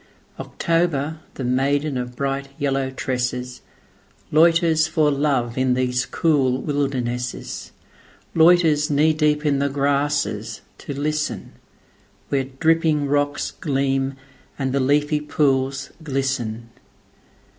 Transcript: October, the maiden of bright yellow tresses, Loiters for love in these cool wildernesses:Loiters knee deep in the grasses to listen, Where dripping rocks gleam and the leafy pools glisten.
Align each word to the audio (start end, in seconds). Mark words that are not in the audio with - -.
October, 0.39 1.19
the 1.35 1.43
maiden 1.43 1.95
of 1.95 2.15
bright 2.15 2.47
yellow 2.57 2.89
tresses, 2.89 3.61
Loiters 4.31 4.87
for 4.87 5.11
love 5.11 5.59
in 5.59 5.75
these 5.75 6.07
cool 6.07 6.59
wildernesses:Loiters 6.59 8.89
knee 8.89 9.13
deep 9.13 9.45
in 9.45 9.59
the 9.59 9.69
grasses 9.69 10.61
to 10.79 10.99
listen, 10.99 11.51
Where 12.29 12.45
dripping 12.45 13.05
rocks 13.05 13.51
gleam 13.51 14.15
and 14.57 14.73
the 14.73 14.79
leafy 14.79 15.19
pools 15.21 15.91
glisten. 16.01 16.71